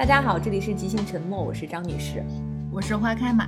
[0.00, 2.24] 大家好，这里是即兴沉默，我是张女士，
[2.72, 3.46] 我是花开马。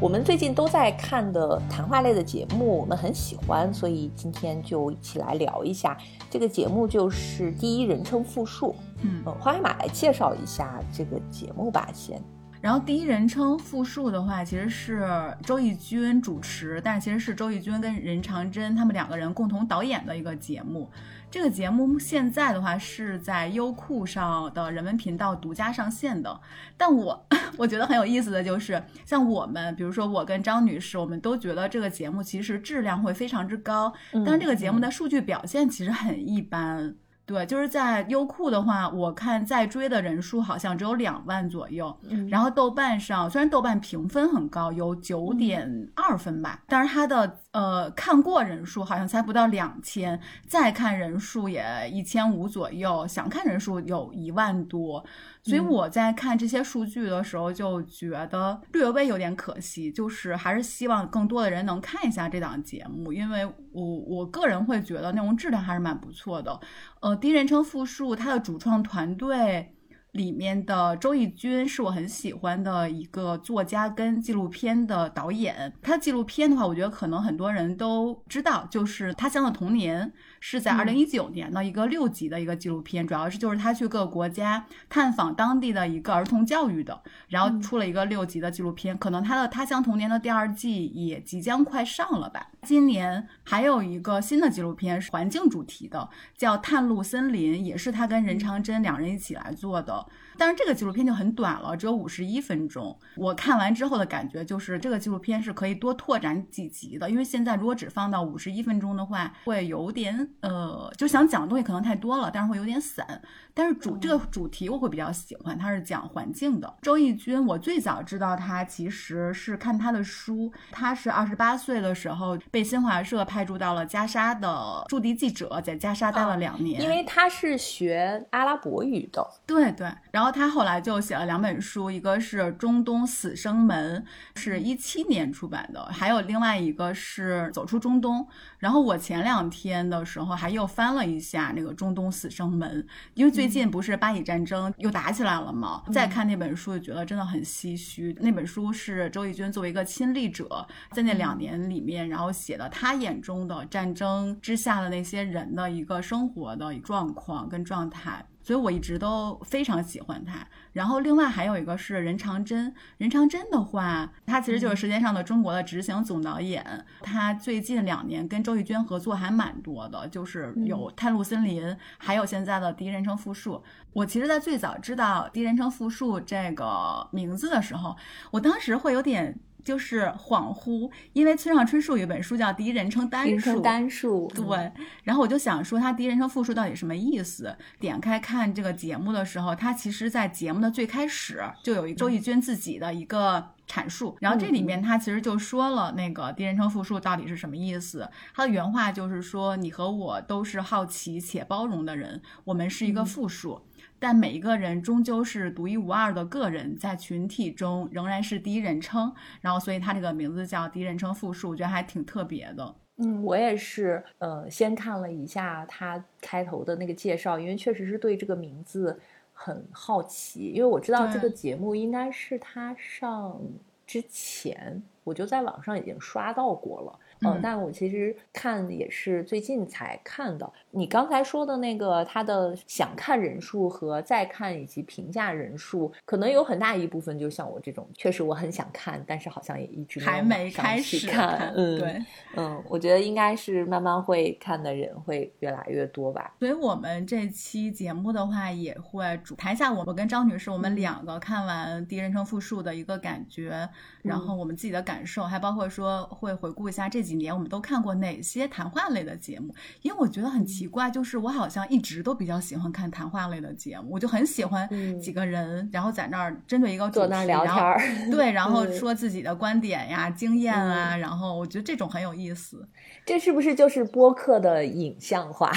[0.00, 5.94] 我们最近都在看的谈话类的节目，我们很喜欢，所以今天就一起来聊一下
[6.30, 8.74] 这个节目，就是第一人称复述。
[9.02, 12.18] 嗯，花开马来介绍一下这个节目吧，先。
[12.60, 15.08] 然后第一人称复述的话，其实是
[15.42, 20.90] 周轶君主持，但其实是周轶君跟任长真他们两个人共同导演的一个节目。
[21.30, 26.38] 这个节目现在的话是在优酷上的人文频道独家上线的。
[26.76, 36.94] 但我 我觉得很有意思的就是，像我们，比如说我跟张女士，我们都觉得这个节目其实质量会非常之高，但是这个节目的数据表现其实很一般。
[37.30, 41.96] 对，就是在优酷的话，我看在追的人数好像只有两万左右。
[42.28, 55.04] 然后豆瓣上，虽然豆瓣评分很高，有九点二分吧，但是它的呃看过人数好像才不到两千，再看人数也一千五左右，想看人数有一万多。
[55.42, 66.60] 所以我在看这些数据的时候，就觉得略微有点可惜，就是还是希望更多的人能看一下这档节目，因为我我个人会觉得内容质量还是蛮不错的。
[67.00, 69.74] 呃，第一人称复述，它的主创团队。
[70.12, 75.72] 里面的周轶君是我很喜欢的一个作家跟纪录片的导演。
[75.80, 80.06] 他纪录片的话，我觉得可能很多人都知道，就是《他乡的童年》，
[80.40, 88.96] 是在二零一九年的一个六集的一个纪录片，主要是就是他去各个国家探访当地的一个儿童教育的，然后出了一个六集的纪录片。
[88.96, 92.48] 可能他的《他乡童年》的第二季也即将快上了吧。
[92.62, 100.06] 今年还有一个新的纪录片是环境主题的，叫《探路森林》，也是他跟任长真两人一起来做的。
[100.40, 102.98] 但是这个纪录片就很短了，只有五十一分钟。
[103.14, 107.10] 我看完之后的感觉就是，这个纪录片是可以多拓展几集的。
[107.10, 113.20] 因为现在如果只放到五十一分钟的话，会有点呃，就想讲的东西可能太多了，但是会有点散。
[113.52, 116.74] 但是主这个主题我会比较喜欢，它是讲环境的。
[116.80, 126.80] 周轶君，我最早知道他其实是看他的书，他是二十八岁的时候被新华社派驻到了加沙的驻地记者，在加沙待了两年。
[126.80, 129.86] 因为他是学阿拉伯语的，对对。
[130.10, 134.04] 然后他后来就写了两本书，一个是《中东死生门》，
[134.40, 138.20] 是一七年出版的，还有另外一个是《走出中东》。
[138.58, 142.82] 然后我前两天的时候还又翻了一下那个《中东死生门》，
[143.14, 145.82] 因为最近不是巴以战争又打起来了吗？
[145.92, 148.16] 再看那本书就觉得真的很唏嘘。
[148.20, 158.24] 那本书是周轶君作为一个亲历者，在那两年里面，然后写的他眼中的战争之下的那些人的一个生活的状况跟状态。
[158.42, 160.46] 所以我一直都非常喜欢他。
[160.72, 166.84] 然后另外还有一个是任长真，任长真的话，他其实就是《舌尖上的中国》的执行总导演。
[167.02, 171.62] 他最近两年跟周轶君合作还蛮多的，就是有《探路森林》，
[171.98, 173.54] 还有现在的《第一人称复述》。
[173.92, 177.96] 我其实，在最早知道《第一人称复述》这个名字的时候，
[178.30, 179.38] 我当时会有点。
[179.70, 184.72] 就是恍惚，因为村上春树有一本书叫《第一人称单数》，单数对。
[185.04, 187.56] 然后我就想说，他第一人称复数到底什么意思？
[187.78, 198.10] 点开看这个节目的时候，他其实在节目的最开始就有一周轶君自己的一个阐述，然后这里面他其实就说了那个第一人称复数到底是什么意思。
[198.34, 203.62] 他的原话就是说：“你和我都是好奇且包容的人，我们是一个复数。”
[204.00, 212.74] 但每一个人终究是独一无二的个人，在群体中仍然是第一人称，然后所以他这个名字叫第一人称复数，我觉得还挺特别的。
[212.96, 218.98] 嗯，我也是，呃，先看了一下他开头的那个介绍，因为确实是对这个名字
[219.32, 223.40] 很好奇，因为我知道这个节目应该是他上
[223.86, 226.98] 之前，我就在网上已经刷到过了。
[227.22, 230.50] 嗯，但我其实看也是最近才看的。
[230.70, 241.52] 你刚才说的那个，他的想看人数和再看以及评价人数，可能有很大一部分就像我这种，确实我很想看，但是好像也一直还没开始看。
[241.54, 242.02] 嗯，对，
[242.36, 246.34] 嗯，我觉得应该是慢慢会看的人会越来越多吧。
[246.38, 253.68] 所以我们这期节目的话，也会主谈一下我们跟张女士我们两个看完第一人称复述的一个感觉，
[254.02, 257.09] 然后我们自己的感受，还包括说会回顾一下这几。
[257.10, 259.52] 几年我们都看过哪些谈话类的节目？
[259.82, 264.68] 因为我觉得很奇怪，就是我好像一直都比较喜欢看谈话类的节目，我就很喜欢
[265.00, 272.68] 几个人，然后在那儿针对一个主题聊天， 对，然后说自己的观点呀、经验啊，然后我觉得这种很有意思。
[273.04, 275.50] 这是不是就是播客的影像化？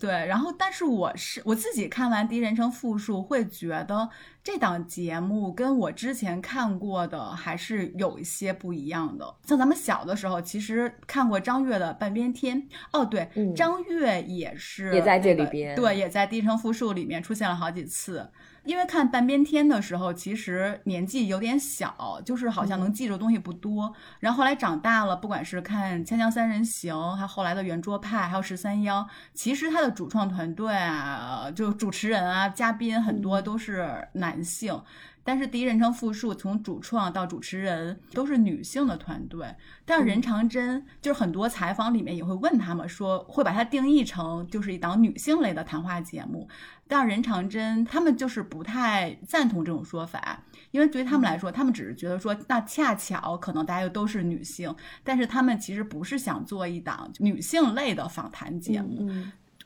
[0.00, 4.08] 对，然后但是我是我自己看完第一人称复述，会觉得
[4.42, 9.34] 这档节目跟我之前看过的还是有一些不一样的。
[9.44, 12.62] 像咱们小的时候，其实看过张悦的《半边天》，
[12.92, 18.26] 哦，对，张悦也是也在这里边，对，也在第一人称复述里面出现了好几次。
[18.70, 23.92] 因为看半边天的时候，其实年纪有点小，就是好像能记住东西不多。
[24.20, 34.80] 然后后来长大了，不管是看《锵锵三人行》，还有后来的圆桌派，还有十三幺，其实他的主创团队啊，就主持人啊、嘉宾很多都是男性。
[35.22, 46.48] 但是第一人称复述从主创到主持人都是女性的团队，但是任长真就是很多采访里面也会问他们说，会把它定义成就是一档女性类的谈话节目，
[46.90, 59.08] 但是任长真他们就是不太赞同这种说法，因为对于他们来说，他们只是觉得说，那恰巧可能大家又都是女性，但是他们其实不是想做一档女性类的访谈节目。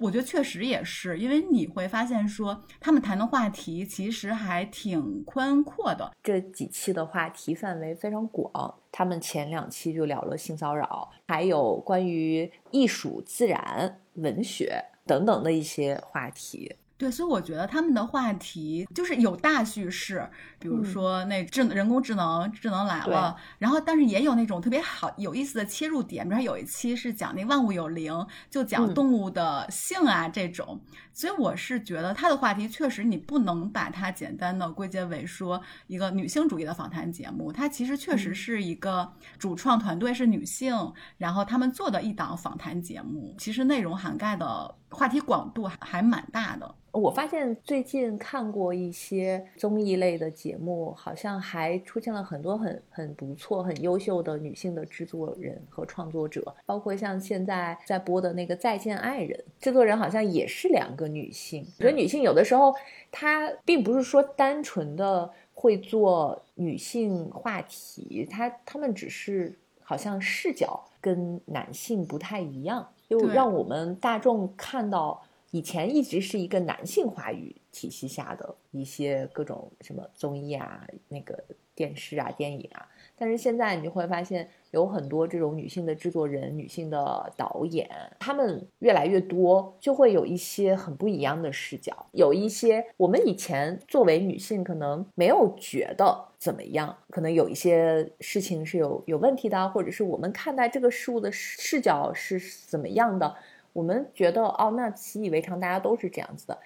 [0.01, 6.11] 我觉得确实也是，因为你会发现说，他们谈的话题其实还挺宽阔的。
[6.21, 16.75] 这几期的话题范围非常广，他们前两期就聊了性骚扰，还有关于艺术、自然、文学等等的一些话题。
[16.97, 30.81] 对，所以我觉得他们的话题就是有大叙事，比如说那智人工智能，智能来了，然后但是也有那种特别好有意思的切入点，比如说有一期是讲那万物有灵，就讲动物的性啊这种。
[31.13, 46.75] 所以我是觉得他的话题确实你不能把它简单的归结为说一个女性主义的访谈节目，它其实确实是一个主创团队是女性，然后他们做的一档访谈节目，其实内容涵盖的话题广度还还蛮大的。
[46.93, 61.67] 我发现最近看过一些综艺类的节目，好像还出现了很多很很不错、很优秀的女性的制作人和创作者，包括像现在在播的那个《再见爱人》，制作人好像也是两个女性。
[61.79, 62.73] 我觉得女性有的时候
[63.11, 75.23] 她并不是说单纯的会做女性话题，她她们只是好像视角跟男性不太一样，就让我们大众看到。
[75.55, 81.45] 以前一直是一个男性话语体系下的一些各种什么综艺啊、那个
[81.77, 82.85] 电视啊、电影啊，
[83.17, 87.89] 但是现在你就会发现有很多这种女性的制作人、女性的导演，
[88.19, 92.07] 他们越来越多，就会有一些很不一样的视角。
[92.13, 103.35] 有一些我们以前作为女性可能没有觉得怎么样，可能有一些事情是有有问题的，或者是我们看待这个事物的视角是怎么样的。
[103.73, 106.57] 我们觉得哦，那习以为常，大家都是这样子的。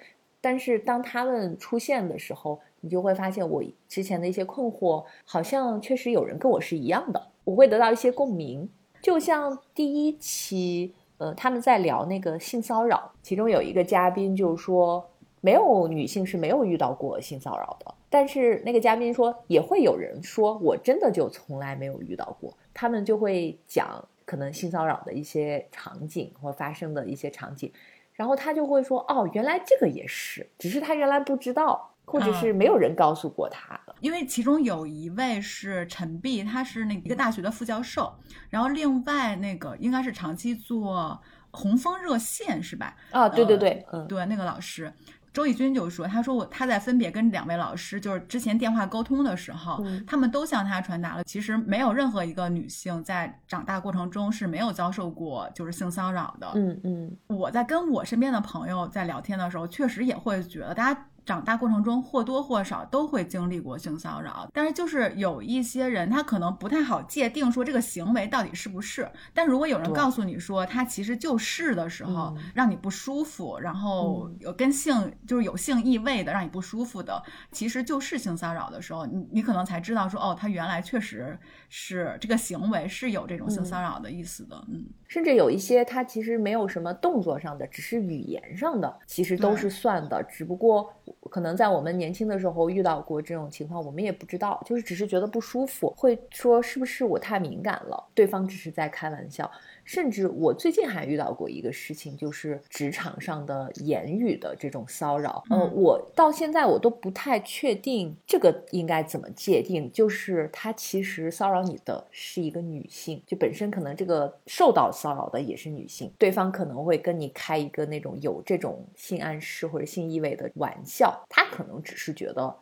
[0.48, 8.66] 但是当他们出现的时候，你就会发现我之前的一些困惑，好像确实有人跟我是一样的，我会得到一些共鸣。
[9.02, 15.06] 就像第一期，呃，他们在聊那个性骚扰，其中有一个嘉宾就说，
[15.42, 17.94] 没有女性是没有遇到过性骚扰的。
[18.08, 22.56] 但是那个嘉宾说，也会有人说我真的就从来没有遇到过。
[22.72, 24.02] 他们就会讲。
[24.24, 27.72] 可能性骚扰的一些场景或发生的一些场景，
[28.18, 38.12] 然后他就会说：“哦，原来这个也是，只是他原来不知道，或者是没有人告诉过他嗯。”因为其中有一位是陈碧，他是那一个大学的副教授，
[38.50, 41.16] 然后另外那个应该是长期做
[41.52, 42.96] 红枫热线是吧？
[43.12, 44.92] 啊，对对对，嗯，对，那个老师。
[45.32, 56.50] 周轶君就说：“他说我他在分别跟两位老师，就是之前电话沟通的时候，他们都向他传达了，其实没有任何一个女性在长大过程中是没有遭受过就是性骚扰的。
[56.54, 69.06] 嗯嗯，我在跟我身边的朋友在聊天的时候，确实也会觉得大家。”长大过程中或多或少都会经历过性骚扰，但是就是有一些人他可能不太好界定说这个行为到底是不是。
[69.34, 84.56] 但如果有人告诉你说他其实就是的时候，让你不舒服，然后有跟性就是有性意味的让你不舒服的，其实就是性骚扰的时候，你你可能才知道说哦，他原来确实是这个行为是有这种性骚扰的意思的。
[84.68, 90.90] 嗯，甚至有一些他其实没有什么动作上的，只是语言上的，其实都是算的，只不过。
[91.30, 98.02] 可能在我们年轻的时候遇到过这种情况，我们也不知道，就是只是觉得不舒服，会说是不是我太敏感了？
[98.14, 99.50] 对方只是在开玩笑。
[99.88, 105.42] 甚至我最近还遇到过一个事情，就是职场上的言语的这种骚扰。
[105.48, 109.90] 呃，我到现在我都不太确定这个应该怎么界定。
[109.90, 122.54] 就是他其实骚扰你的是一个女性，就本身可能这个受到骚扰的也是女性，对方可能会跟你开一个那种有这种性暗示或者性意味的玩笑，他可能只是觉得，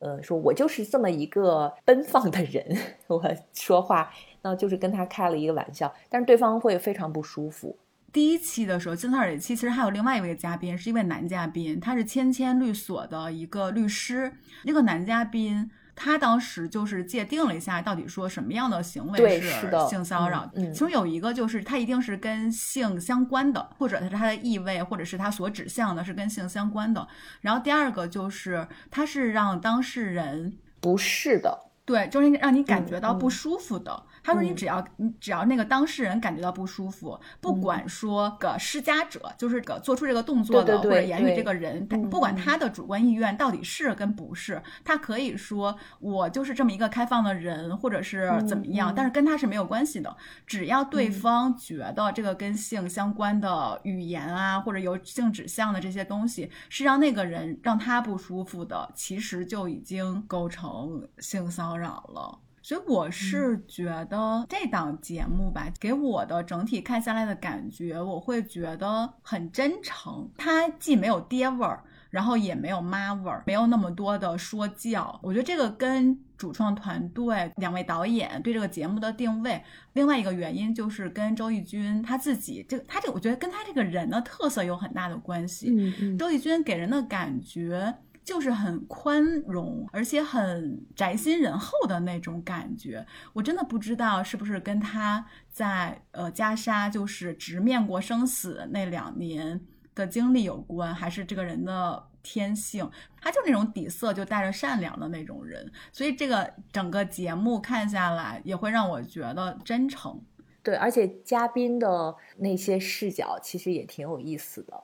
[0.00, 2.76] 呃，说我就是这么一个奔放的人，
[3.06, 4.12] 我说话。
[4.44, 7.76] 那就是跟他开了一个玩笑，但是对方会非常不舒服。
[8.12, 14.32] 第一期的时候，金骚扰这期其实还有另外一位嘉宾，是一位男嘉宾，他是千千律所的一个律师。
[14.62, 15.68] 那个男嘉宾。
[15.96, 19.52] 他当时就是界定了一下，到底说什么样的行为是
[19.88, 20.50] 性骚扰。
[20.56, 27.06] 其中有一个就是，他一定是跟性相关的，或者是他的意味，或者是他所指向的是跟性相关的。
[27.42, 34.02] 然后第二个就是，他是让当事人不适的，对，就是让你感觉到不舒服的。
[34.22, 50.16] 他说：“你只要你只要那个当事人感觉到不舒服，不管说个施加者，就是个做出这个动作的或者言语这个人，不管他的主观意愿到底是跟不是，他可以说我就是这么一个开放的人，或者是怎么样，但是跟他是没有关系的。
[50.46, 70.26] 只要对方觉得这个跟性相关的语言啊，或者有性指向的这些东西是让那个人让他不舒服的，其实就已经构成性骚扰了。”所以我是觉得这档节目吧，给我的整体看下来的感觉，我会觉得很真诚。
[70.38, 75.20] 它既没有爹味儿，然后也没有妈味儿，没有那么多的说教。
[75.22, 79.62] 我觉得这个跟主创团队两位导演对这个节目的定位，
[79.92, 85.68] 另外一个原因就是跟周轶君他自己这个他这，我觉得跟他这个人的特色有很大的关系。
[85.68, 87.94] 嗯嗯，周轶君给人的感觉。
[88.24, 93.06] 就是很宽容，而且很宅心仁厚的那种感觉。
[93.34, 99.60] 我真的不知道是不是跟他在呃袈裟就是直面过生死那两年
[99.94, 102.90] 的经历有关，还是这个人的天性，
[103.20, 105.70] 他就那种底色就带着善良的那种人。
[105.92, 110.18] 所以这个整个节目看下来也会让我觉得真诚。
[110.62, 114.82] 对，而且嘉宾的那些视角其实也挺有意思的。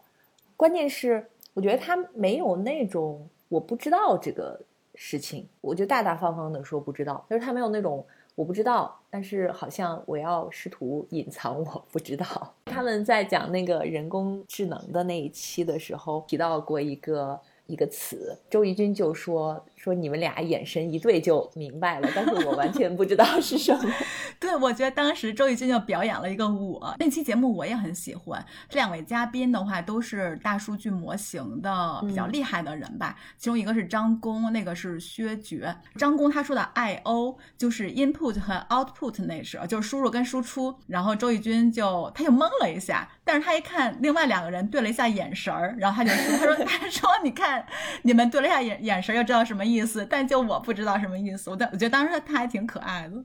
[0.59, 1.31] 关键是。
[1.61, 4.59] 我觉得他没有那种我不知道这个
[4.95, 7.23] 事情，我就大大方方的说不知道。
[7.29, 8.03] 就是他没有那种
[8.35, 12.27] 我不知道，但是好像我要试图隐藏我不知道。
[12.65, 17.39] 他们在讲那个人工智能的那一期的时候提到过一个。
[17.67, 23.91] 一个词，周怡君就说说你们俩眼神一对就明白了，但是我完全不知道是什么。
[24.39, 28.45] 对，我觉得当时周轶君就表演了一个我，那期节目我也很喜欢。
[28.69, 35.75] 这两位嘉宾的话都是大数据模型的比较厉害的人吧，其中一个是张工，那个是薛觉。
[35.97, 40.75] 张工他说的 I O 就是 input 和 output 那是，就是输入跟输出。
[40.89, 47.65] 然后周轶君就他就懵了一下，但是他一看另外两个人对了一下眼神儿，然后他就说他说 他说你看。
[48.03, 51.51] 你们对了一下眼眼神，就知道什么意思，但就我不知道什么意思。
[51.51, 53.25] 我但我觉得当时他还挺可爱的，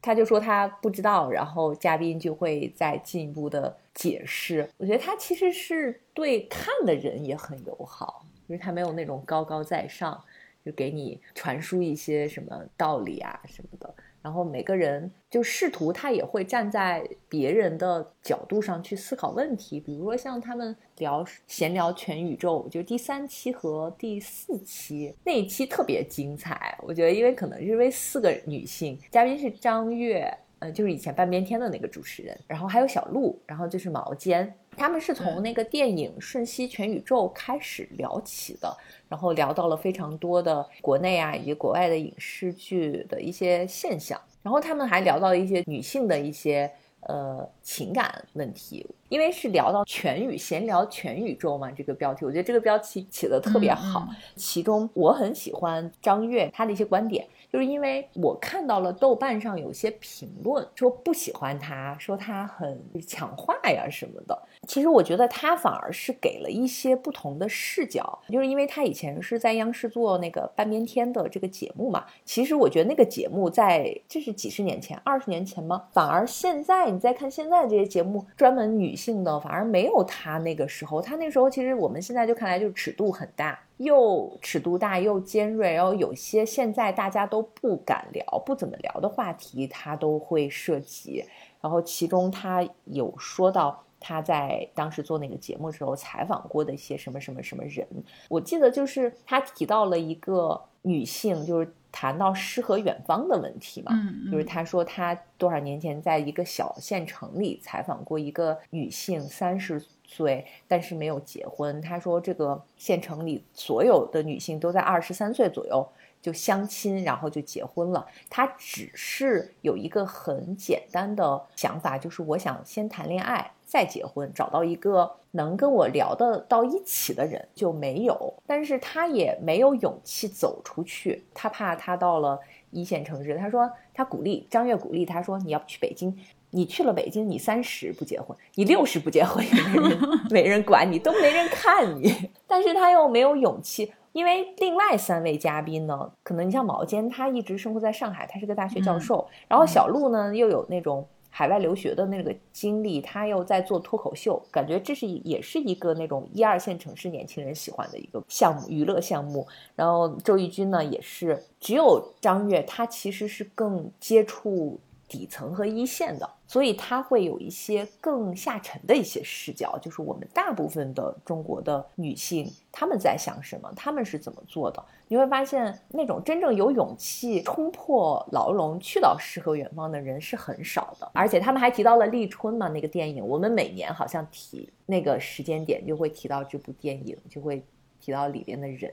[0.00, 4.68] 他就说他不知道，然后嘉宾就会再进一步的解释。
[4.76, 10.22] 我觉得他其实是对看的人也很友好，因为他没有那种高高在上，
[10.64, 13.94] 就给你传输一些什么道理啊什么的。
[14.24, 19.78] 然后每个人就试图，他也会站在别人的角度上去思考问题。
[19.78, 26.74] 比如说像他们聊闲聊全宇宙，就第三期和第四期那一期特别精彩。
[26.82, 34.50] 我觉得，因为可能是因为四个女性嘉宾是张悦，呃，就是以前半边天的那个主持人，然后还有小鹿，然后就是毛尖。
[34.74, 38.74] 他们是从那个电影《瞬息全宇宙》开始聊起的，
[39.06, 57.26] 然后聊到了非常多的国内啊以及国外的影视剧的一些现象，然后他们还聊到了一些女性的一些呃情感问题，因为是聊到全宇闲聊全宇宙嘛，这个标题我觉得这个标题起的特别好，其中我很喜欢张悦他的一些观点。
[57.54, 64.36] 就是因为我看到了豆瓣上有些评论说不喜欢他，说他很强化呀什么的。
[64.66, 72.04] 其实我觉得他反而是给了一些不同的视角，就是因为他以前是在央视做那个半边天的这个节目嘛。
[72.24, 75.84] 其实我觉得那个节目在这是几十年前、二十年前吗？
[75.92, 81.00] 反而现在你再看现在这些节目，专门女性的反而没有他那个时候。
[81.00, 83.56] 他那时候其实我们现在就看来就是尺度很大。
[83.78, 91.24] 又尺度大又尖锐，然后有些现在大家都不敢聊、不怎么聊的话题，他都会涉及。
[91.60, 97.86] 然后其中他有说到他在当时做那个节目的时候采访过的一些什么什么什么人，
[98.28, 103.92] 我记得就是他提到了一个女性，就是谈到诗和远方的问题嘛，
[104.32, 109.80] 就是他说他多少年前在一个小县城里采访过一个女性，三十。
[110.06, 111.80] 岁，但是没有结婚。
[111.80, 115.84] 他说，这个县城里所有的女性都在二十三岁左右
[116.20, 118.06] 就相亲，然后就结婚了。
[118.28, 128.34] 他只是有一个很简单的想法，就是我想先谈恋爱再结婚，找到一个能跟我聊得到一起的人就没有。
[128.46, 132.38] 但是他也没有勇气走出去，他怕他到了
[132.70, 133.36] 一线城市。
[133.36, 136.16] 他说，他鼓励张悦鼓励他说，你要不去北京。
[136.50, 139.98] 你去了北京，你三十不结婚，你六十不结婚，也没人
[140.30, 142.30] 没人管你，都没人看你。
[142.46, 151.04] 但是他又没有勇气，因为另外三位嘉宾呢，可能你像毛尖，他一直生活在上海，他是个大学教授，然后小鹿呢又有那种。
[151.36, 159.44] 海外留学的那个经历，他又在做脱口秀，感觉这是也是一个那种一二线城市年轻人喜欢的一个项目，娱乐项目。
[159.74, 164.78] 然后周轶君呢，也是只有张悦，他其实是更接触。
[165.14, 174.84] 底层和一线的，所以他会有一些更下沉的一些视角，就是我们大部分的中国的女性，她们在想什么，她们是怎么做的。
[175.06, 181.08] 你会发现，那种真正有勇气冲破牢笼去到诗和远方的人是很少的。
[181.14, 187.64] 而且他们还提到了立春嘛，那个电影，我们每年好像提那个时间点就会提到这部电影，就会
[188.00, 188.92] 提到里边的人。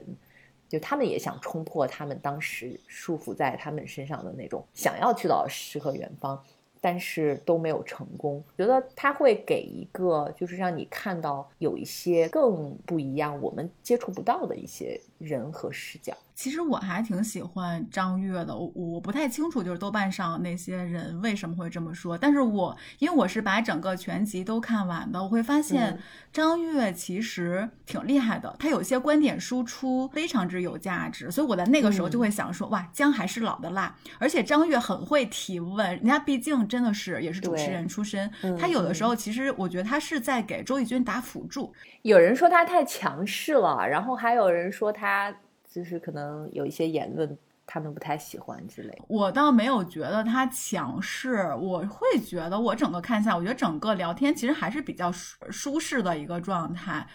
[0.72, 6.42] 就他们也想冲破他们当时束缚在他们身上的那种想要去到诗和远方，
[6.80, 8.42] 但是都没有成功。
[8.56, 16.16] 觉得他会给一个，就是让你看到有一些更不一样，我们接触不到的一些人和视角。
[16.34, 25.98] 其实我还挺喜欢张悦的，我我不太清楚就是豆瓣上那些人为什么会这么说，但是我因为我是把整个全集都看完的，我会发现
[26.32, 39.14] 张悦其实挺厉害的，他有些观点输出非常之有价值，所以我在那个时候就会想说，哇，姜还是老的辣，而且张悦很会提问，人家毕竟真的是也是主持人出身，他有的时候。
[39.14, 41.72] 其实我觉得他是在给周轶君打辅助，
[42.02, 45.32] 有人说他太强势了，然后还有人说他。
[45.72, 49.02] 就是可能有一些言论，他们不太喜欢之类。
[49.08, 57.06] 我倒没有觉得他强势，我会觉得我整个看下，我觉得整个聊天其实还是比较舒舒适的一个状态。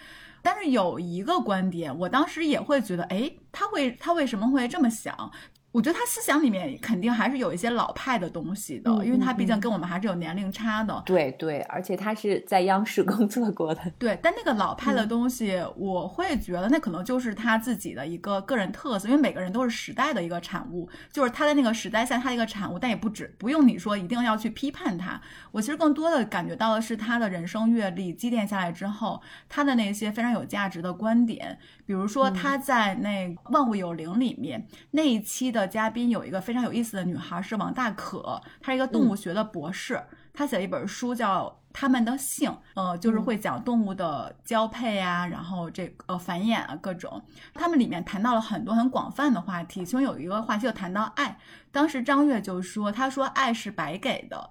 [0.42, 5.32] 但是有一个观点，我当时也会觉得，哎，他会他为什么会这么想？
[5.74, 11.04] 我觉得他思想里面肯定还是有一些老派的东西的，因为他毕竟跟我们还是有年龄差的。
[11.06, 13.82] 对对，而且他是在央视工作过的。
[14.00, 25.22] 对，但那个老派的东西，我会觉得那可能就是他自己的一个个人特色，因为每个人都是时代的一个产物，就是他在那个时代下他的一个产物，但也不止，不用你说一定要去批判他。
[25.52, 35.57] 我其实更多的感觉到的是他的人生阅历积淀下来之后，他的那些非常有价值的观点，比如说他在那《万物有灵》里面那一期的。
[35.66, 47.22] 嘉宾有一个非常有意思的女孩，是王大可，她是一个动物学的博士，她写了一本书叫《他们的性》，呃，就是会讲动物的交配啊，然后这个繁衍啊各种。
[47.54, 51.38] 他们里面谈到了很多很广泛的话题，其中有一个话题就谈到爱。
[51.72, 54.50] 当时张悦就说，他说爱是白给的。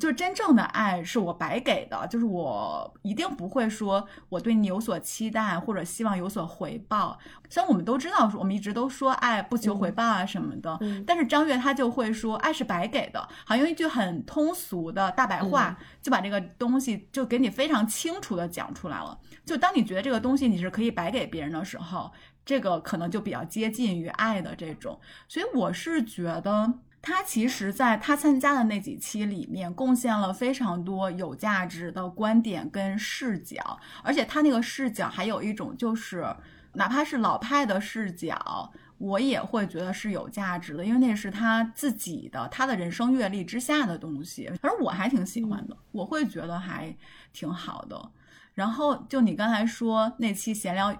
[0.00, 7.16] 就是真正的爱是我白给的，就是我一定不会说我对你有所期待或者希望有所回报。
[7.48, 19.16] 虽然我们都知道，我们一直都说爱不求回报啊什么的，但是张悦他就会说爱是白给的，好像用一句很通俗的大白话就把这个东西就给你非常清楚的讲出来了。
[19.44, 22.10] 就当你觉得这个东西你是可以白给别人的时候，
[22.44, 24.98] 这个可能就比较接近于爱的这种。
[25.28, 26.74] 所以我是觉得。
[27.08, 36.26] 他其实，在他参加的那几期里面，贡献了非常多有价值的观点跟视角，而且他那个视角还有一种，就是
[36.72, 46.92] 哪怕是老派的视角，我也会觉得是有价值的，因为那是他自己的他的人生阅历之下的东西，反正我还挺喜欢的，我会觉得还
[47.32, 48.10] 挺好的。
[48.54, 50.92] 然后就你刚才说那期闲聊。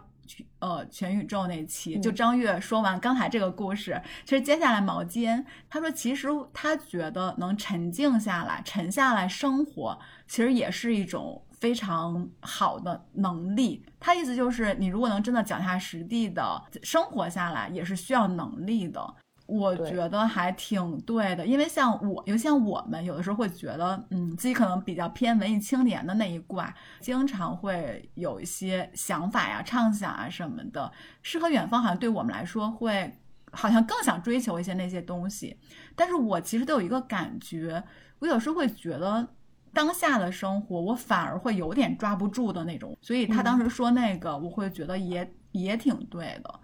[0.59, 13.85] 呃，全宇宙那期，就张悦说完刚才这个故事，其实接下来毛尖他说，其实他觉得能沉静下来、沉下来生活，其实也是一种非常好的能力。
[13.99, 19.15] 他意思就是，你如果能真的脚踏实地的生活下来，也是需要能力的。
[19.47, 30.91] 我觉得还挺对的，因为像我，尤其像我们，有的时候会觉得，嗯，自己可能比较偏文艺青年的那一挂，经常会有一些想法呀、畅想啊什么的。
[31.23, 33.13] 诗和远方好像对我们来说，会
[33.53, 35.57] 好像更想追求一些那些东西。
[35.95, 37.83] 但是我其实都有一个感觉，
[38.19, 39.29] 我有时候会觉得，
[39.73, 42.99] 当下的生活，我反而会有点抓不住的那种。
[43.01, 46.61] 所以他当时说那个，我会觉得也也挺对的。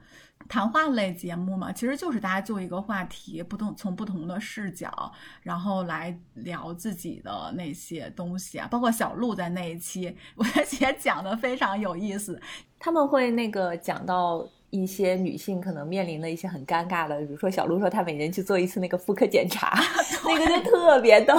[0.48, 8.68] 谈话类节目嘛，其实就是大家就一个话题，不同从不同的视角，然后来聊自己的那些东西啊。
[8.70, 12.40] 包括小鹿在那一期，我觉得也讲的非常有意思。
[12.78, 19.78] 他们会那个讲到一些女性可能面临的一些很尴尬的，比如说小鹿说她每年去做一次那个妇科检查，
[20.26, 21.34] 那个就特别逗。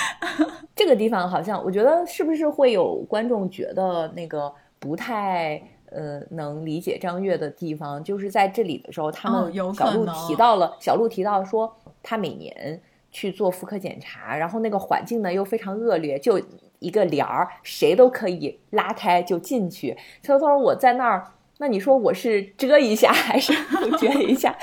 [0.76, 5.60] 这个地方好像我觉得是不是会有观众觉得那个不太。
[5.90, 16.38] 呃，能理解张悦的地方，就是在这里的时候，他们小鹿提到了，小鹿提到说，他每年去做妇科检查，然后那个环境呢又非常恶劣，就
[16.78, 19.96] 一个帘儿，谁都可以拉开就进去。
[20.22, 24.54] 他说我在那儿，那你说我是遮一下还是 不遮一下？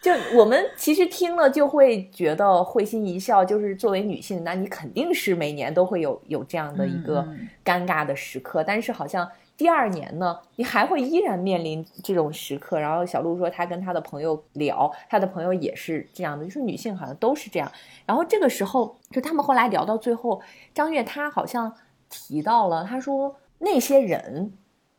[0.00, 7.26] 就我们其实听了就会觉得会心一笑，就是作为女性，那你肯定是每年都会有有这样的一个
[7.64, 9.28] 尴尬的时刻，但是好像。
[9.58, 12.78] 第二年呢，你还会依然面临这种时刻。
[12.78, 17.70] 然后小鹿说，她跟她的朋友聊，她的朋友也是这样的，就是女性好像都是这样。
[18.06, 20.40] 然后这个时候，就他们后来聊到最后，
[20.72, 21.74] 张悦她好像
[22.08, 24.52] 提到了，她说那些人，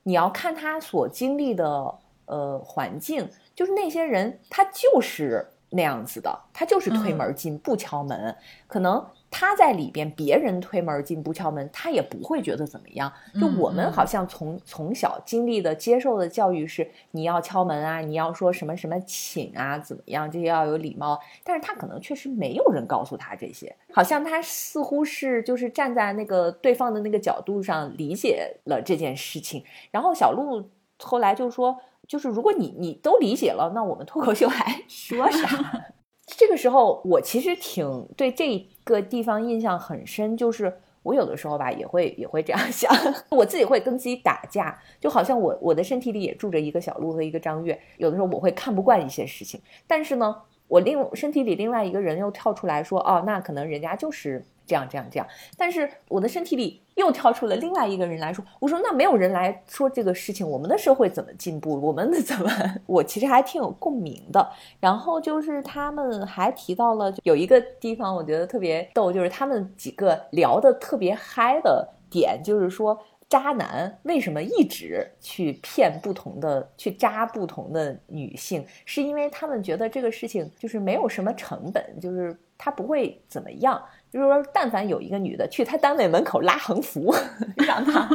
[0.03, 1.95] 你要看他所经历的
[2.25, 8.35] 呃环境，就是那些人他就是那样子的，他就是推门进不敲门，
[8.67, 9.01] 可能。
[9.31, 13.11] 他在里边，别人推门进不敲门，他也不会觉得怎么样。
[13.39, 21.19] 就我们好像从从小经历的、接受的教育是，你要敲门啊，你要说什么什么请啊，怎么样，这些要有礼貌。
[21.43, 29.63] 但是他可能确实没有人告诉他这些，好像他似乎是就是站在那个对方的那个角度上理解了这件事情。
[29.91, 35.83] 然后小鹿后来就说，就是如果你你都理解了，那我们脱口秀还说啥？
[36.37, 40.73] 这个时候，我其实挺对这个地方印象很深，就是
[41.03, 42.91] 我有的时候吧，也会也会这样想，
[43.31, 50.35] 我自己会跟自己打架，就好像我我的身体里也住着一个小鹿和一个张悦，有的时候我会看不惯一些事情，但是呢，
[50.67, 54.43] 我另身体里另外一个人又跳出来说，哦，那可能人家就是。
[54.69, 55.27] 这样这样这样，
[55.57, 61.81] 但是我的身体里又跳出了另外一个人来说，我说那没有人来说这个事情，我们的社会怎么进步？
[61.81, 62.51] 我们的怎么？
[62.85, 64.47] 我其实还挺有共鸣的。
[64.79, 72.95] 然后就是他们还提到了有一个地方，我觉得特别逗，就是他们几个聊的特别嗨的点，就是说
[73.27, 83.81] 渣男为什么一直去骗不同的、去渣不同的女性，是因为他们觉得这个事情就是没有什么成本，就是他不会怎么样。
[84.11, 87.13] 就是说，但凡有一个女的去他单位门口拉横幅，
[87.57, 88.09] 让他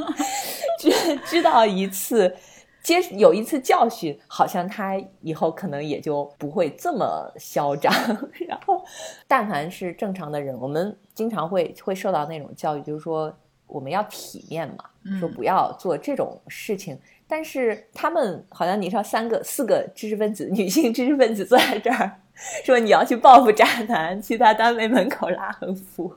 [0.79, 2.35] 知知道一次，
[2.83, 7.93] 接有一次教训，好像他以后可能也就不会这么嚣张。
[8.49, 8.85] 然后，
[9.29, 13.33] 但凡是正常的人，我们经常会会受到那种教育，就是说
[13.67, 14.85] 我们要体面嘛，
[15.21, 16.99] 说不要做这种事情。
[17.27, 22.21] 但是他们好像你说三个、四个知识分子，女性知识分子坐在这儿。
[22.65, 26.17] 说你要去报复渣男，去他单位门口拉横幅，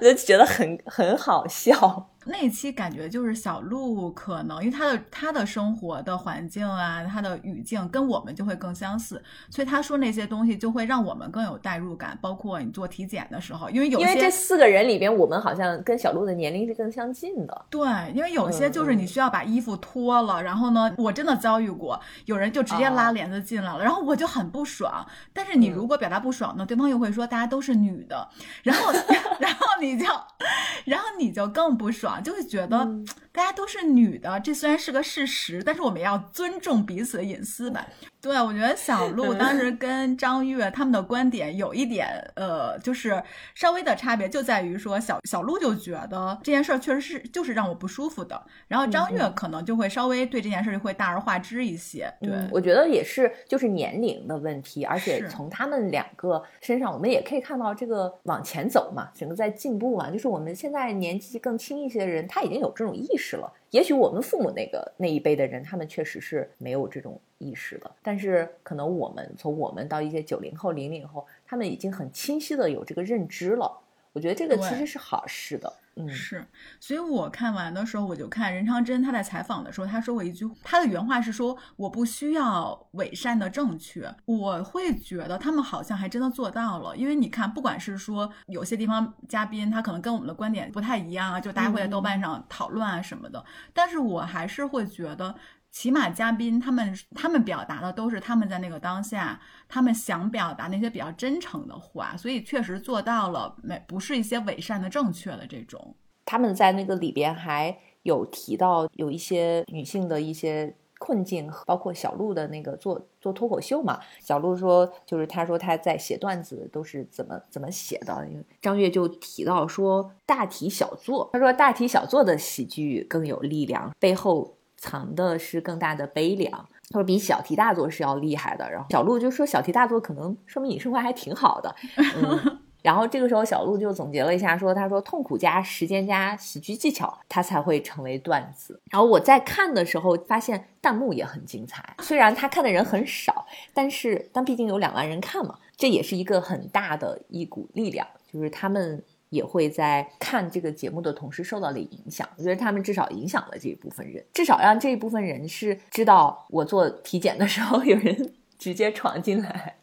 [0.00, 2.10] 我就觉得很很好笑。
[2.26, 12.18] 那一期感觉就是小鹿可能因为他的他的生活的环境啊，他的语境跟我们就会更相似，所以他说那些东西就会让我们更有代入感。
[12.20, 17.66] 包括你做体检的时候，因为有因为这四个人里边，我们好像跟小鹿的年龄是更相近的。
[17.68, 25.06] 对，因为有些就是你需要把衣服脱了，然后呢，我真的遭遇过有人就直接拉帘子进来了，然后我就很不爽。
[25.32, 28.28] 但是你如果表达不爽呢，对方又会说大家都是女的，
[28.62, 28.92] 然后
[29.38, 30.06] 然后你就
[30.86, 32.13] 然后你就更不爽。
[32.20, 32.88] 就会觉得
[33.32, 37.84] 大家都是女的，这虽然是个事实，但是我们要尊重彼此的隐私吧。
[38.20, 43.22] 对，我觉得小鹿当时跟张悦他们的观点有一点，呃，就是
[43.54, 52.10] 稍微的差别，就在于说小小鹿就觉得这件事儿确实是就是让我不舒服的，然后张悦可能就会稍微对这件事会大而化之一些。
[52.22, 63.52] 对，我觉得也是，就是年龄的问题，而且从他们两个身上，我们也可以看到这个往前走嘛，整个在进步嘛，就是我们现在年纪更轻一些的人，他已经有这种意识了。
[63.70, 67.90] 也许我们父母那个那一辈的人，他们确实是没有这种意识的。
[68.02, 73.80] 但是可能我们从我们到一些九零后、零零后，他们已经很清晰的有这个认知了。
[74.14, 75.70] 我觉得这个其实是好事的。
[75.96, 76.44] 嗯，是，
[76.80, 95.32] 所以我看完的时候，我就看任长真他在采访的时候，他说过一句，他的原话是说：“我不需要伪善的正确。”我会觉得他们好像还真的做到了，因为你看，不管是说有些地方嘉宾他可能跟我们的观点不太一样啊，就大家会在豆瓣上讨论啊什么的，但是我还是会觉得。
[95.74, 105.96] 起码嘉宾他们他们表达的都是他们在那个当下，他们想表达那些比较真诚的话，所以确实做到了没不是一些伪善的正确的这种。
[106.24, 113.98] 他们在那个里边还有提到有一些女性的一些困境，包括小鹿的那个做做脱口秀嘛。
[114.20, 118.24] 小鹿说，就是他说他在写段子都是怎么怎么写的。
[118.62, 124.56] 张悦就提到说大题小做，他说大题小做的喜剧更有力量，背后。
[124.84, 126.52] 藏的是更大的悲凉，
[126.90, 128.70] 他说比小题大做是要厉害的。
[128.70, 131.74] 然后小鹿就说小题大做可能说明你生活还挺好的。
[131.96, 138.78] 嗯，然后这个时候小鹿就总结了一下，说他说痛苦加时间加喜剧技巧，它才会成为段子。
[138.90, 149.02] 然后我在看的时候发现弹幕也很精彩，虽然他看的人很少，但是但毕竟有两万人看嘛，这也是一个很大的一股力量，就是他们
[149.34, 152.28] 也会在看这个节目的同时受到了影响。
[152.36, 159.76] 我觉得他们至少影响了这一部分人，至少让这一部分人是知道我做体检的时候有人直接闯进来，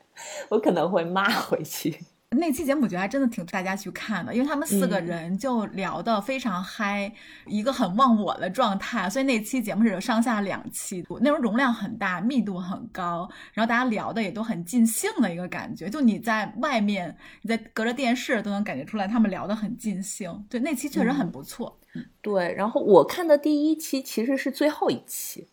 [0.50, 2.00] 我可能会骂回去。
[2.38, 7.12] 那期节目我觉得还真的挺大家去看的，因为他们四个人就聊得非常嗨，
[7.46, 20.46] 一个很忘我的状态，所以那期节目是有上下两期，内容容量很大，密度很高，然后大家聊的也都很尽兴的一个感觉，就你在外面，你在隔着电视都能感觉出来他们聊得很尽兴。
[20.50, 21.78] 对，那期确实很不错。
[22.22, 25.50] 对，然后我看的第一期其实是最后一期。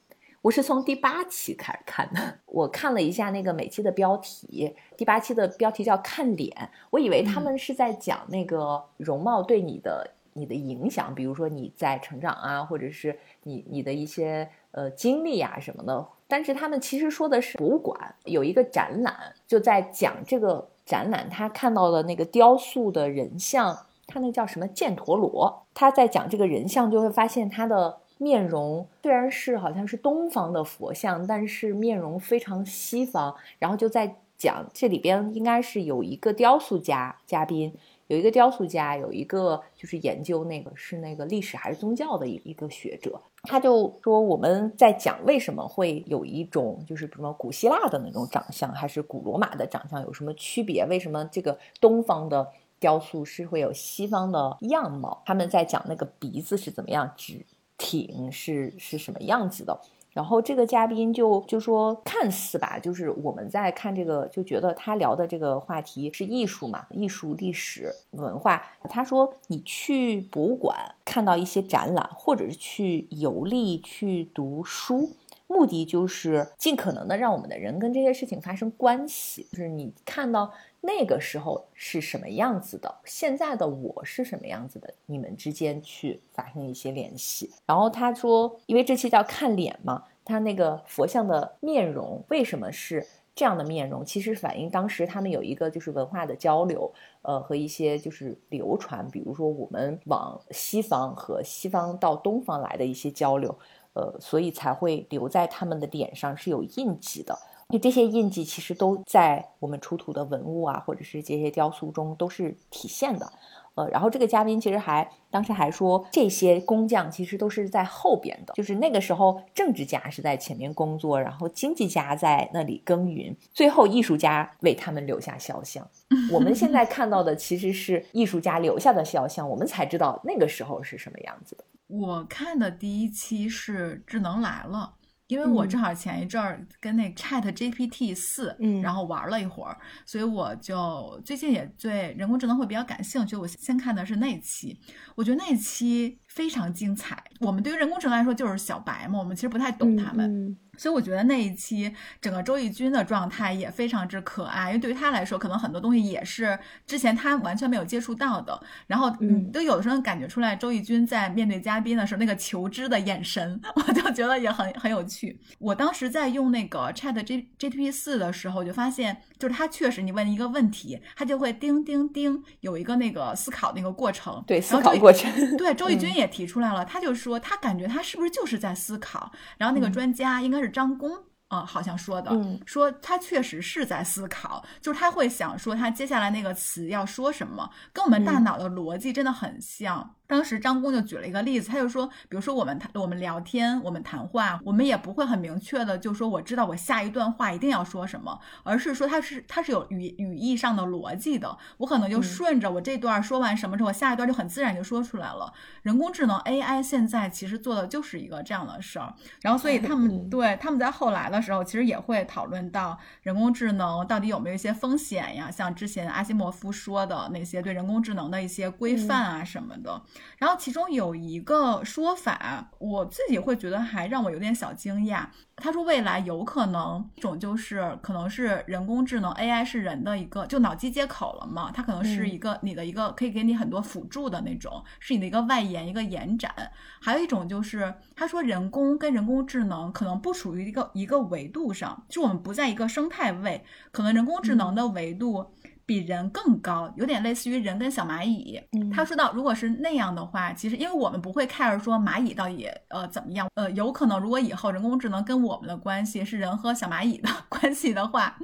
[0.49, 19.15] 我是从第八期开始看的，我看了一下那个每期的标题，第八期的标题叫“看脸”，我以为他们是在讲那个容貌对你的你的影响，比如说你在成长啊，或者是你你的一些呃经历啊什么的，但是他们其实说的是博物馆有一个展览，
[19.47, 27.99] 就在讲这个展览他看到的那个雕塑的人像，他那叫什么犍陀罗，他在讲这个人像就会发现他的。
[28.19, 33.35] 面容虽然是好像是东方的佛像，但是面容非常西方。
[33.59, 37.73] 然后就在讲这里边应该是有一个雕塑家嘉宾，
[38.09, 50.85] 有一个雕塑家，有一个就是研究那个是那个历史还是宗教的一一个学者，他就说我们在讲为什么会有一种就是什么古希腊的那种长相，还是古罗马的长相有什么区别？
[50.87, 52.47] 为什么这个东方的
[52.81, 55.23] 雕塑是会有西方的样貌？
[55.27, 57.45] 他们在讲那个鼻子是怎么样直。
[57.79, 59.81] 挺是是什么样子的？
[60.13, 68.61] 然后这个嘉宾就就说，看似吧，就是我们在看这个，就觉得他聊的这个话题是艺术嘛，艺术、历史、文化。
[68.89, 75.11] 他说，你去博物馆看到一些展览，或者是去游历、去读书。
[75.47, 87.51] 目的就是尽可能的让我们的人跟这些事情发生关系，就是你看到那个时候是什么样子的，现在的我是什么样子的，你们之间去发生一些联系。
[87.67, 103.57] 然后他说，因为这期叫看脸嘛，他那个佛像的面容为什么是这样的面容，其实反映当时他们有一个就是文化的交流，呃，和一些就是流传，比如说我们往西方和西方到东方来的一些交流。
[103.95, 107.37] 呃，所以才会留在他们的脸上是有印记的，
[107.71, 113.31] 就这些印记其实都在我们出土的文物啊，或者是这些雕塑中都是体现的。
[113.75, 125.87] 呃，然后这个嘉宾其实还当时还说，这些工匠其实都是在后边的，就是那个时候政治家是在前面工作，然后经济家在那里耕耘，最后艺术家为他们留下肖像。
[126.33, 131.63] 我们现在看到的其实是艺术家留下的肖像，我们才知道那个时候是什么样子的。
[131.87, 134.95] 我看的第一期是《智能来了》，
[135.29, 143.37] 因为我正好前一阵儿跟那 Chat GPT 四，嗯，然后玩了一会儿，所以我就最近也对人工智能会比较感兴趣。
[143.37, 144.79] 我先看的是那期，
[145.15, 147.23] 我觉得那期非常精彩。
[147.41, 150.57] 我们对于人工智能来说就是小白嘛，我们其实不太懂他们。
[150.79, 158.59] 所以我觉得那一期整个周轶君的状态也非常之可爱，因为对于他来说，可能很多东西也是之前他完全没有接触到的。
[158.87, 165.39] 然后，嗯，都有的时候感觉出来，周轶君在面对嘉宾的时候那个求知的眼神， 我就觉得也很很有趣。
[165.59, 174.43] 我当时在用那个 Chat G G T P 四的时候，我就发现，就是他确实，你问一个问题，他就会叮叮叮有一个那个思考那个过程。
[174.47, 175.57] 对，思考过程。
[175.57, 179.33] 对， 周轶君也提出来了，他就说他感觉他是不是就是在思考。
[179.57, 180.68] 然后那个专家应该是。
[180.69, 181.11] 张工
[181.49, 182.31] 啊，好像说的，
[182.67, 190.15] 说他确实是在思考，就是他会想说他接下来那个词要说什么，跟我们大脑的逻辑真的很像。
[190.29, 205.51] 当时张工就举了一个例子，他就说，比如说我们谈我们聊天，我们谈话，我们也不会很明确的就说我知道我下一段话一定要说什么，而是说它是它是有语语义上的逻辑的，我可能就顺着我这段说完什么之后，下一段就很自然就说出来了。
[205.81, 220.03] 人工智能 AI 现在其实做的就是一个这样的事儿，然后所以他们对他们在后来的时候，其实也会讨论到人工智能到底有没有一些风险呀，像之前阿西莫夫说的那些对人工智能的一些规范啊什么的。
[220.37, 225.27] 然后其中有一个说法，我自己会觉得还让我有点小惊讶。
[225.57, 236.55] 他说未来有可能一种就是可能是人工智能 AI 是人的一个就脑机接口了嘛，它可能是一个你的一个可以给你很多辅助的那种，是你的一个外延一个延展。
[237.01, 245.53] 还有一种就是他说人工跟人工智能可能不属于一个一个维度上，就我们不在一个生态位，可能人工智能的维度。
[245.89, 248.61] 比人更高，有点类似于人跟小蚂蚁。
[248.95, 258.37] 他说到，如果是那样的话，其实因为我们不会 care 说蚂蚁到底呃怎么样，呃，有可能如果以后人工智能跟我们的关系是人和小蚂蚁的 关系的话，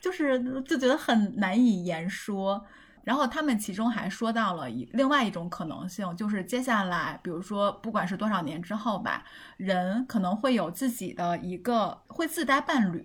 [0.00, 2.60] 就是就觉得很难以言说。
[3.10, 9.24] 然后他们其中还说到了一另外一种可能性，就是接下来，比如说不管是多少年之后吧，
[9.56, 13.04] 人可能会有自己的一个会自带伴侣。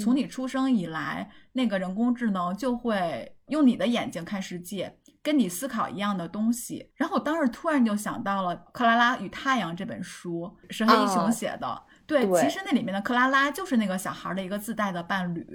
[0.00, 6.90] 从你出生以来，那个人工智能就会用你的眼睛看世界，跟你思考一样的东西。
[6.94, 11.82] 然后我当时突然就想到了《克拉拉与太阳》这本书，是黑一雄写的。
[12.06, 15.46] 对，其实那里面的克拉拉就是那个小孩的一个自带的伴侣。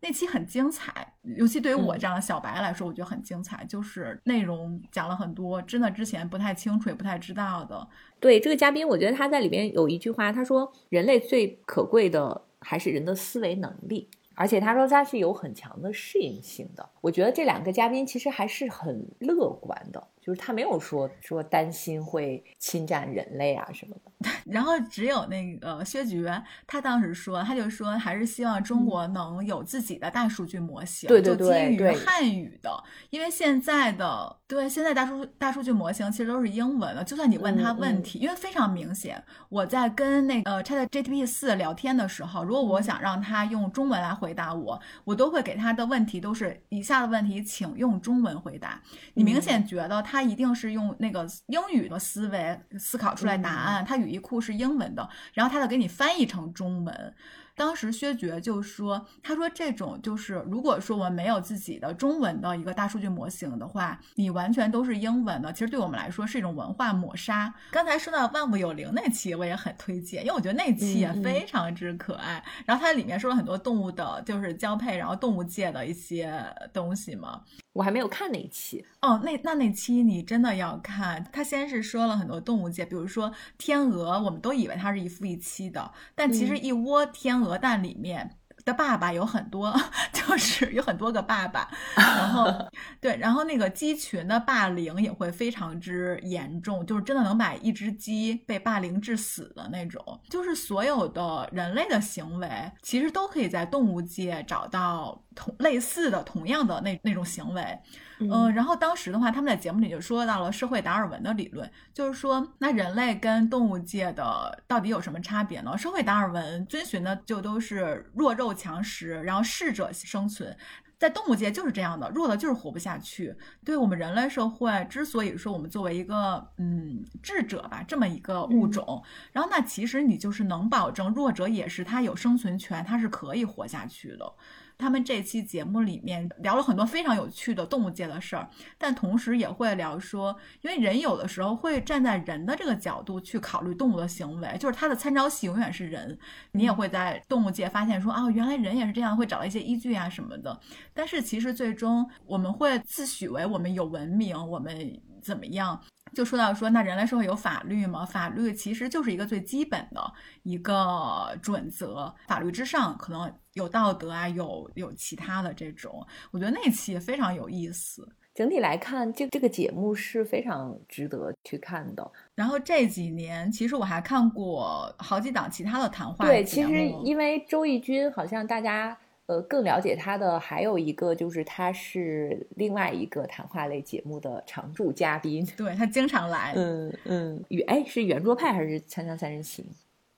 [0.00, 3.64] 那期很精彩，尤其对于我这样的小白来说，我觉得很精彩。
[3.64, 7.88] 就是内容讲了很多，真的之前不太清楚也不太知道的。
[8.20, 16.88] 对这个嘉宾，我觉得他在里面有一句话，他说：“人类最可贵的还是人的思维能力。”而且他说他是有很强的适应性的。
[17.00, 20.06] 我觉得这两个嘉宾其实还是很乐观的。
[20.28, 32.70] 就是他没有说说担心会侵占人类啊什么的， 然后只有那个薛觉，他当时说，他就说还是希望中国能有自己的大数据模型，对对对，基于汉语的，
[33.08, 48.78] 因为现在的对现在大数大数据模型其实都是英文的，就算你问他问题，因为非常明显，我在跟那个 Chat GPT 四聊天的时候，如果我想让他用中文来回答我，我都会给他的问题都是以下的问题，请用中文回答。
[49.14, 50.17] 你明显觉得他。
[50.18, 57.14] 他一定是用那个英语的思维思考出来答案，他语义库是英文的，然后他再给你翻译成中文。
[57.58, 72.42] 当时薛觉就说：“他说这种就是，如果说我们没有自己的中文的一个大数据模型的话，你完全都是英文的，其实对我们来说是一种文化抹杀。”刚才说到万物有灵那期，我也很推荐，因为我觉得那期也非常之可爱。
[72.64, 76.32] 然后它里面说了很多动物的，就是交配，然后动物界的一些
[76.72, 77.42] 东西嘛。
[77.74, 81.24] 我还没有看那一期哦，那那那期你真的要看。
[81.32, 88.38] 他先是说了很多动物界，比如说天鹅，我们都以为它是一夫一妻的，但其实一窝天鹅蛋里面。
[88.64, 89.72] 的爸爸有很多，
[90.12, 92.52] 就是有很多个爸爸， 然后
[93.00, 100.20] 对，然后那个鸡群的霸凌也会非常之严重，就是真的能把一只鸡被霸凌致死的那种。
[100.28, 107.78] 就是所有的人类的行为，其实都可以在动物界找到同类似的、同样的那那种行为。
[108.20, 115.76] 嗯，然后当时的话，他们在节目里就说到了社会达尔文的理论，就是说，那人类跟动物界的到底有什么差别呢？
[115.78, 120.56] 社会达尔文遵循的就都是弱肉强食，然后适者生存，
[120.98, 123.34] 在动物界就是这样的，弱的就是活不下去。
[123.64, 134.32] 对我们人类社会之所以说我们作为一个嗯智者吧，这么一个物种，然后那其实你就是能保证弱者也是他有生存权，他是可以活下去的。
[134.78, 146.16] 他们这期节目里面聊了很多非常有趣的动物界的事儿，但同时也会聊说，因为人有的时候会站在人的这个角度去考虑动物的行为，就是它的参照系永远是人。
[146.52, 150.58] 你也会在动物界发现说，啊，原来人也是这样，会找到一些依据啊什么的。
[150.94, 155.80] 但是其实最终我们会自诩为我们有文明，我们怎么样？
[156.14, 158.06] 就说到说，那人类社会有法律吗？
[158.06, 160.12] 法律其实就是一个最基本的
[160.42, 166.06] 一个准则，法律之上可能有道德啊，有有其他的这种。
[166.30, 168.08] 我觉得那期也非常有意思。
[168.34, 172.10] 整体来看，这这个节目是非常值得去看的。
[172.34, 178.96] 然后这几年，其实我还看过好几档其他的谈话对，其实因为周轶君好像大家。
[179.28, 186.54] 呃，更了解他的还有一个就是他是另外一个谈话类节目的常驻嘉宾，对他经常来。
[186.56, 189.62] 嗯嗯，圆哎是圆桌派还是锵锵三人行？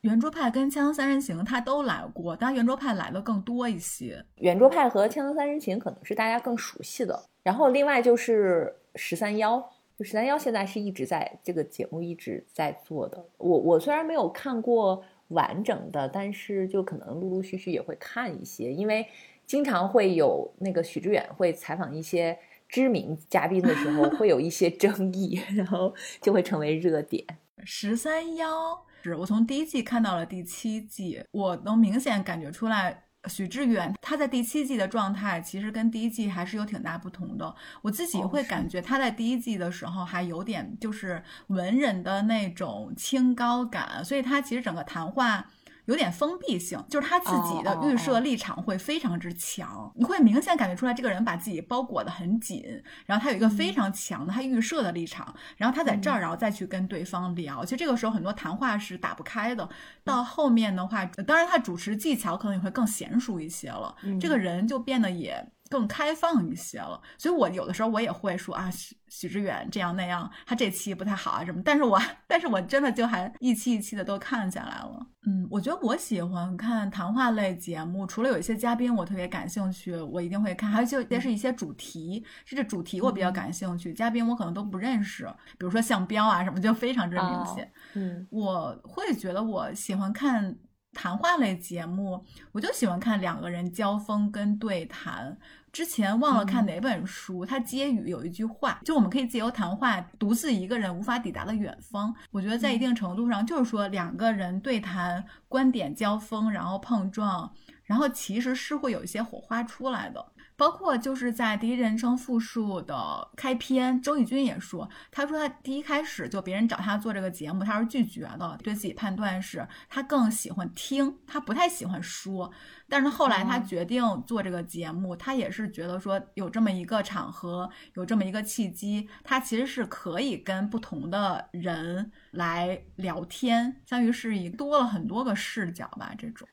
[0.03, 4.25] 圆桌派跟锵锵三人行他都来过，当然圆桌派来的更多一些。
[4.37, 7.23] 圆桌派和锵锵三人行可能是大家更熟悉的。
[7.43, 9.61] 然后另外就是十三幺，
[9.99, 13.25] 就十三幺现在是一直在这个节目一直在做的。
[13.39, 15.03] 我我虽然没有看过。
[15.31, 19.07] 完整的，但是就可能陆陆续续也会看一些，因为
[19.47, 22.37] 经常会有那个许知远会采访一些
[22.69, 27.25] 知名嘉宾的时候， 会有一些争议，然后就会成为热点。
[27.63, 33.05] 十三幺是我从第一季看到了第七季，我能明显感觉出来。
[33.29, 37.55] 许志远他在第七季的状态，其实跟第一季还是有挺大不同的。
[37.83, 45.47] 我自己会感觉他在第一季的时候还有点就是文人的那种清高感，所以他其实整个谈话。
[45.87, 52.63] 有点封闭性，就是他自己的预设立场会非常之强，你会明显感觉出来，这个人把自己包裹得很紧，
[53.07, 57.65] 然后他有一个非常强的他预设的立场，然后他在这儿，然后再去跟对方聊。
[57.65, 59.69] 其实这个时候很多谈话是打不开的。
[60.05, 67.01] 到后面的话，当然他主持技巧可能也会更娴熟一些了，这个人就变得也更开放一些了。
[67.17, 71.63] 所以我有的时候我也会说啊，许许知远这样那样，他这期不太好啊什么。
[71.65, 75.07] 但是我但是我真的就还一期一期的都看下来了。
[75.27, 85.27] 嗯，我觉得我喜欢看谈话类节目，除了有一些嘉宾我特别感兴趣，我一定会看，还有就也是一些主题，是这主题我比较感兴趣，嘉宾我可能都不认识，
[85.59, 87.71] 比如说像彪啊什么，就非常之明显。
[87.95, 90.57] 嗯，我会觉得我喜欢看
[90.95, 95.37] 谈话类节目，我就喜欢看两个人交锋跟对谈。
[95.73, 102.15] 之前忘了看哪本书，它结语有一句话，就我们可以自由谈话，独自一个人无法抵达的远方。
[102.31, 107.53] 我觉得在一定程度上，就是说两个人对谈，观点交锋，然后碰撞，
[107.85, 110.25] 然后其实是会有一些火花出来的。
[110.61, 122.53] 包括就是在第一人称复述的开篇，周轶君也说，他说他第一开始就别人找他做这个节目，他是拒绝的，对自己判断是他更喜欢听，他不太喜欢说。
[122.91, 136.47] 但是后来他决定做这个节目，他也是觉得说有这么一个场合，有这么一个契机，他其实是可以跟不同的人来聊天，相当于是以多了很多个视角吧，这种。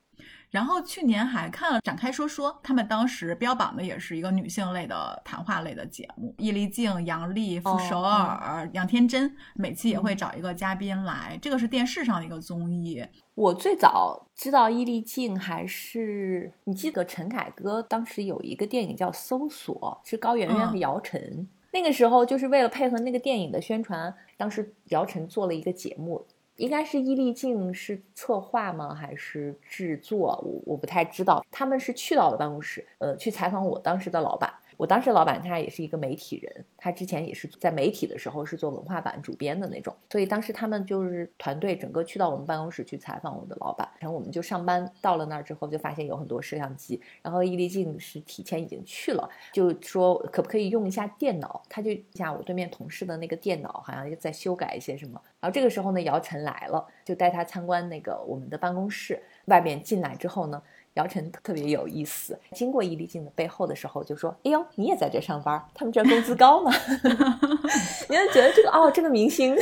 [0.50, 11.38] 然后去年还看了《展开说说》，他们当时标榜的也是一个女性类的谈话类的节目，伊丽静、杨丽、傅首尔、杨天真，每期也会找一个嘉宾来。
[11.42, 13.06] 这个是电视上的一个综艺。
[13.36, 21.48] 我最早知道伊丽静还是你记得陈凯歌当时有一个电影叫《搜索》，是高圆圆和姚晨。
[21.74, 26.26] 那个时候就是为了配合那个电影的宣传，当时姚晨做了一个节目。
[26.58, 30.40] 应该是伊利静是策划吗，还是制作？
[30.44, 31.44] 我我不太知道。
[31.52, 34.52] 他们是去到了办公室，呃，去采访我当时的老板。
[34.78, 60.62] 我当时老板他也是一个媒体人，他之前也是在媒体的时候是做文化版主编的那种，所以当时他们就是团队整个去到我们办公室去采访我的老板，然后我们就上班到了那儿之后就发现有很多摄像机，然后伊丽静是提前已经去了，就说可不可以用一下电脑，他就一下我对面同事的那个电脑好像在修改一些什么，然后这个时候呢姚晨来了，就带他参观那个我们的办公室，外面进来之后呢。
[60.98, 65.64] 姚晨特别有意思，经过伊丽静的背后的时候，就说：“哎呦，你也在这上班？
[65.76, 66.72] 他们这工资高吗？”
[68.10, 69.56] 你就觉得这个哦，这个明星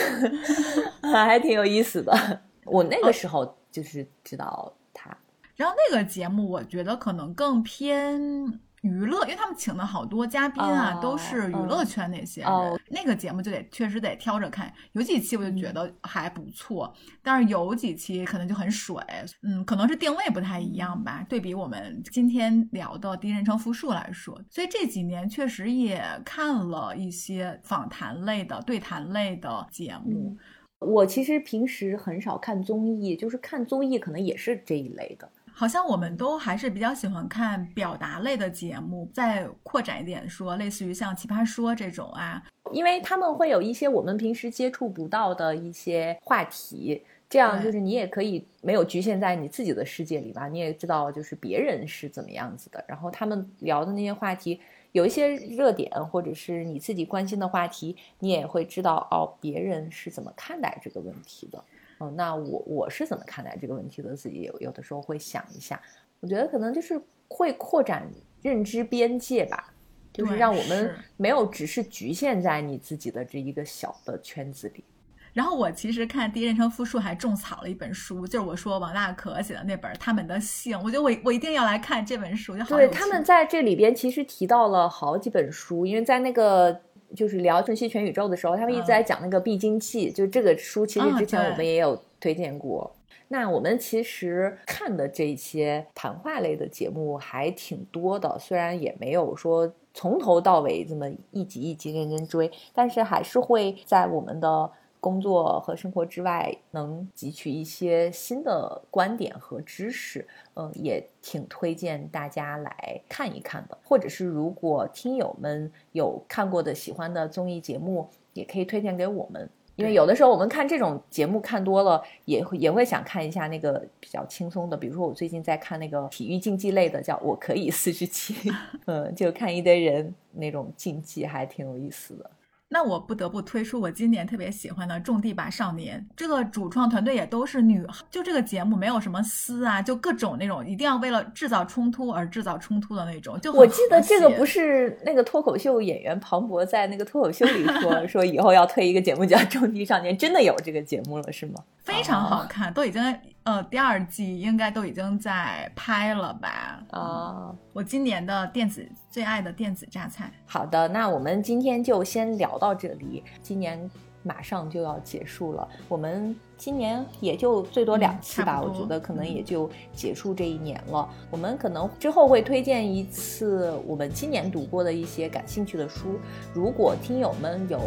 [1.02, 2.42] 还挺有意思的。
[2.64, 5.16] 我那个时候就是知道他，
[5.58, 8.60] 然后那个节目我觉得可能更偏。
[8.86, 12.52] 娱乐，因为他们请的好多嘉宾啊，都是娱乐圈那些人。
[12.92, 18.96] 那个节目就得确实得挑着看，有几期我就觉得还不错，但是有几期可能就很水。
[19.42, 21.26] 嗯，可能是定位不太一样吧。
[21.28, 30.38] 对比我们今天聊的第一人称复述来说，所以这几年确实也看了一些访谈类的、对谈类的节目。
[30.80, 35.28] 我其实平时很少看综艺，就是看综艺可能也是这一类的。
[35.58, 42.44] 好像我们都还是比较喜欢看表达类的节目，再扩展一点说，类似于像《奇葩说》这种啊，
[42.74, 54.60] 因为他们会有一些我们平时接触不到的一些话题，这样就是你也可以没有局限在你自己的世界里吧，你也知道就是别人是怎么样子的，然后他们聊的那些话题
[54.92, 61.64] 有一些热点或者是你自己关心的话题，你也会知道哦，别人是怎么看待这个问题的。
[61.98, 64.14] 哦，那我我是怎么看待这个问题的？
[64.16, 65.82] 自己有有的时候会想一下，
[66.20, 68.06] 我觉得可能就是会扩展
[68.42, 69.74] 认知边界吧，
[70.12, 74.84] 就是让我们没有只是局限在你自己的这一个小的圈子里。
[75.32, 82.58] 然后我其实看第一人称复述还种草了一本书，就是我说王大可写的那本《他们的姓》，我觉得我我一定要来看这本书。
[82.58, 86.82] 就对，他们在这里边其实提到了好几本书，因为在那个。
[87.14, 92.90] 就是聊《瞬息全宇宙》的时候，他们一直在讲那个必经记，就这个书，其实之前我们也有推荐过。
[93.28, 104.72] 那我们其实看的这些谈话类的节目还挺多的，虽然也没有说从头到尾这么一集一集认真追，但是还是会在我们的。
[105.06, 113.78] 工作和生活之外，能汲取一些新的观点和知识，嗯，也挺推荐大家来看一看的。
[113.84, 119.48] 或者是如果听友们有看过的喜欢的综艺节目，也可以推荐给我们。
[119.76, 124.76] 因为有的时候我们看这种节目看多了，也会也会想看一下那个比较轻松的。
[124.76, 128.34] 比如说我最近在看那个体育竞技类的，叫我可以四十七，
[128.88, 132.32] 嗯，就看一堆人那种竞技，还挺有意思的。
[132.68, 143.40] 那我不得不推出我今年特别喜欢的《种地吧少年》，这个主创团队也都是女，就这个节目没有什么撕啊，就各种那种一定要为了制造冲突而制造冲突的那种。
[143.40, 151.64] 就我记得这个不是那个脱口秀演员庞博在那个脱口秀里 说说以后要推一个节目叫《种地少年》，真的有这个节目了是吗？
[151.84, 153.02] 非常好看，都已经
[153.46, 156.84] 呃，第二季应该都已经在拍了吧？
[156.90, 160.32] 啊，我今年的电子最爱的电子榨菜。
[160.48, 163.24] 好的，那我们今天就先聊到这里。
[163.44, 163.88] 今年
[164.24, 171.08] 马上就要结束了，我们今年也就最多两期吧，我觉得可能也就结束这一年了。
[171.30, 176.20] 我们可能之后会推荐一次我们今年读过的一些感兴趣的书。
[176.52, 177.80] 如果听友们有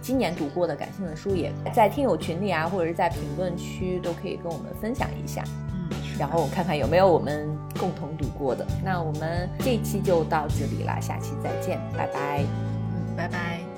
[0.00, 5.44] 今年读过的感兴趣的书，也在听友群里啊，或者是在评论区都可以跟我们分享一下。
[5.72, 7.48] 嗯，然后看看有没有我们
[7.78, 8.66] 共同读过的。
[8.84, 12.42] 那我们这一期就到这里啦，下期再见，拜拜。
[12.42, 13.69] 嗯，拜拜。